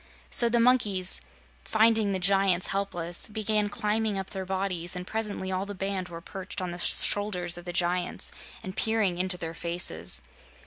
So 0.31 0.49
the 0.49 0.59
monkeys, 0.59 1.21
finding 1.63 2.11
the 2.11 2.17
giants 2.17 2.65
helpless, 2.73 3.27
began 3.29 3.69
climbing 3.69 4.17
up 4.17 4.31
their 4.31 4.47
bodies, 4.47 4.95
and 4.95 5.05
presently 5.05 5.51
all 5.51 5.67
the 5.67 5.75
band 5.75 6.09
were 6.09 6.21
perched 6.21 6.59
on 6.59 6.71
the 6.71 6.79
shoulders 6.79 7.55
of 7.55 7.65
the 7.65 7.71
giants 7.73 8.31
and 8.63 8.75
peering 8.75 9.19
into 9.19 9.37
their 9.37 9.53
faces. 9.53 10.23